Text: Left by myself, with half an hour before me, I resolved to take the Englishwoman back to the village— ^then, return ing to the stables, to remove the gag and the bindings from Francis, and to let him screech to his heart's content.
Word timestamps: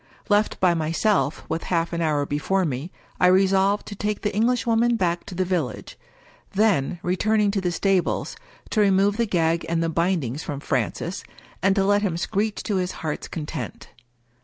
Left 0.29 0.59
by 0.59 0.73
myself, 0.73 1.45
with 1.47 1.65
half 1.65 1.93
an 1.93 2.01
hour 2.01 2.25
before 2.25 2.65
me, 2.65 2.91
I 3.19 3.27
resolved 3.27 3.85
to 3.85 3.95
take 3.95 4.21
the 4.21 4.33
Englishwoman 4.33 4.95
back 4.95 5.27
to 5.27 5.35
the 5.35 5.45
village— 5.45 5.95
^then, 6.55 6.97
return 7.03 7.39
ing 7.39 7.51
to 7.51 7.61
the 7.61 7.71
stables, 7.71 8.35
to 8.71 8.81
remove 8.81 9.17
the 9.17 9.27
gag 9.27 9.63
and 9.69 9.83
the 9.83 9.89
bindings 9.89 10.41
from 10.41 10.59
Francis, 10.59 11.23
and 11.61 11.75
to 11.75 11.83
let 11.85 12.01
him 12.01 12.17
screech 12.17 12.63
to 12.63 12.77
his 12.77 12.91
heart's 12.93 13.27
content. 13.27 13.89